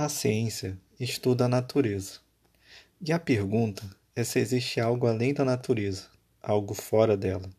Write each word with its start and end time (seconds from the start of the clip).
A 0.00 0.08
ciência 0.08 0.78
estuda 1.00 1.46
a 1.46 1.48
natureza. 1.48 2.20
E 3.04 3.12
a 3.12 3.18
pergunta 3.18 3.82
é 4.14 4.22
se 4.22 4.38
existe 4.38 4.78
algo 4.80 5.08
além 5.08 5.34
da 5.34 5.44
natureza, 5.44 6.06
algo 6.40 6.72
fora 6.72 7.16
dela. 7.16 7.50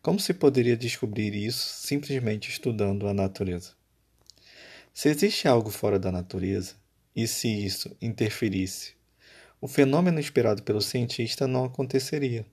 Como 0.00 0.18
se 0.18 0.32
poderia 0.32 0.78
descobrir 0.78 1.34
isso 1.34 1.86
simplesmente 1.86 2.48
estudando 2.48 3.06
a 3.06 3.12
natureza? 3.12 3.72
Se 4.94 5.10
existe 5.10 5.46
algo 5.46 5.68
fora 5.68 5.98
da 5.98 6.10
natureza, 6.10 6.74
e 7.14 7.28
se 7.28 7.48
isso 7.48 7.94
interferisse, 8.00 8.94
o 9.60 9.68
fenômeno 9.68 10.18
esperado 10.18 10.62
pelo 10.62 10.80
cientista 10.80 11.46
não 11.46 11.66
aconteceria. 11.66 12.46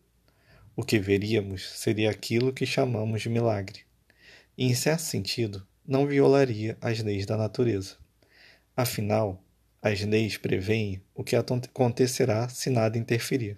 O 0.76 0.84
que 0.84 1.00
veríamos 1.00 1.72
seria 1.72 2.12
aquilo 2.12 2.52
que 2.52 2.66
chamamos 2.66 3.22
de 3.22 3.30
milagre, 3.30 3.86
e, 4.58 4.66
em 4.66 4.76
certo 4.76 5.04
sentido, 5.04 5.66
não 5.88 6.06
violaria 6.06 6.78
as 6.82 7.00
leis 7.00 7.26
da 7.26 7.38
natureza. 7.38 8.04
Afinal, 8.76 9.42
as 9.82 10.02
leis 10.02 10.38
preveem 10.38 11.02
o 11.14 11.24
que 11.24 11.36
acontecerá 11.36 12.50
se 12.50 12.70
nada 12.70 12.98
interferir. 12.98 13.58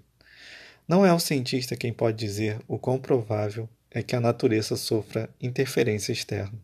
Não 0.87 1.05
é 1.05 1.11
o 1.11 1.19
cientista 1.19 1.75
quem 1.75 1.91
pode 1.91 2.17
dizer 2.17 2.59
o 2.67 2.77
quão 2.77 2.99
provável 2.99 3.67
é 3.89 4.03
que 4.03 4.15
a 4.15 4.21
natureza 4.21 4.75
sofra 4.75 5.29
interferência 5.41 6.11
externa. 6.11 6.59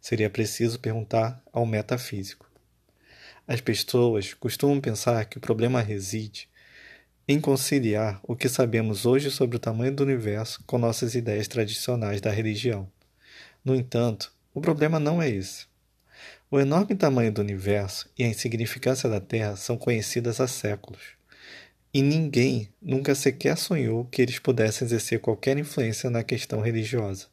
Seria 0.00 0.30
preciso 0.30 0.80
perguntar 0.80 1.42
ao 1.52 1.66
metafísico. 1.66 2.50
As 3.46 3.60
pessoas 3.60 4.32
costumam 4.32 4.80
pensar 4.80 5.24
que 5.26 5.38
o 5.38 5.40
problema 5.40 5.80
reside 5.80 6.48
em 7.28 7.40
conciliar 7.40 8.18
o 8.22 8.34
que 8.34 8.48
sabemos 8.48 9.06
hoje 9.06 9.30
sobre 9.30 9.56
o 9.56 9.60
tamanho 9.60 9.94
do 9.94 10.02
universo 10.02 10.62
com 10.66 10.78
nossas 10.78 11.14
ideias 11.14 11.46
tradicionais 11.46 12.20
da 12.20 12.30
religião. 12.30 12.90
No 13.64 13.74
entanto, 13.74 14.32
o 14.54 14.60
problema 14.60 14.98
não 14.98 15.20
é 15.20 15.28
esse. 15.28 15.66
O 16.50 16.58
enorme 16.58 16.94
tamanho 16.94 17.32
do 17.32 17.40
universo 17.40 18.10
e 18.18 18.24
a 18.24 18.28
insignificância 18.28 19.08
da 19.08 19.20
Terra 19.20 19.56
são 19.56 19.76
conhecidas 19.76 20.40
há 20.40 20.48
séculos, 20.48 21.00
e 21.92 22.02
ninguém 22.02 22.68
nunca 22.80 23.14
sequer 23.14 23.56
sonhou 23.56 24.04
que 24.04 24.22
eles 24.22 24.38
pudessem 24.38 24.86
exercer 24.86 25.20
qualquer 25.20 25.58
influência 25.58 26.08
na 26.08 26.22
questão 26.22 26.60
religiosa. 26.60 27.26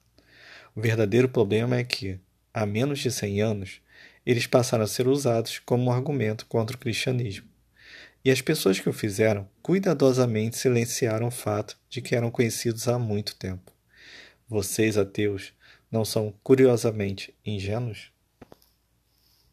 O 0.75 0.81
verdadeiro 0.81 1.30
problema 1.30 1.78
é 1.78 1.84
que, 1.84 2.20
há 2.53 2.66
menos 2.66 3.00
de 3.00 3.12
100 3.12 3.42
anos, 3.42 3.81
eles 4.25 4.47
passaram 4.47 4.84
a 4.84 4.88
ser 4.88 5.08
usados 5.08 5.59
como 5.59 5.86
um 5.86 5.92
argumento 5.92 6.45
contra 6.47 6.75
o 6.75 6.80
cristianismo. 6.80 7.47
E 8.25 8.31
as 8.31 8.42
pessoas 8.42 8.80
que 8.80 8.90
o 8.90 8.94
fizeram 8.94 9.47
cuidadosamente 9.62 10.58
silenciaram 10.58 11.28
o 11.28 11.31
fato 11.31 11.78
de 11.90 12.02
que 12.02 12.16
eram 12.16 12.30
conhecidos 12.30 12.88
há 12.88 13.00
muito 13.00 13.36
tempo. 13.36 13.72
Vocês, 14.50 14.97
ateus, 14.97 15.53
não 15.92 16.03
são 16.03 16.34
curiosamente 16.44 17.34
ingênuos? 17.45 18.12